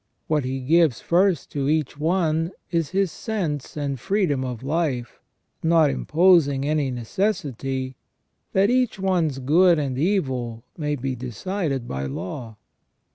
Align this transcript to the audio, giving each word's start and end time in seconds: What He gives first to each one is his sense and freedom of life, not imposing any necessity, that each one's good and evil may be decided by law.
What 0.25 0.43
He 0.45 0.61
gives 0.61 0.99
first 0.99 1.51
to 1.51 1.69
each 1.69 1.95
one 1.95 2.53
is 2.71 2.89
his 2.89 3.11
sense 3.11 3.77
and 3.77 3.99
freedom 3.99 4.43
of 4.43 4.63
life, 4.63 5.19
not 5.61 5.91
imposing 5.91 6.65
any 6.65 6.89
necessity, 6.89 7.97
that 8.51 8.71
each 8.71 8.97
one's 8.97 9.37
good 9.37 9.77
and 9.77 9.99
evil 9.99 10.63
may 10.75 10.95
be 10.95 11.15
decided 11.15 11.87
by 11.87 12.07
law. 12.07 12.57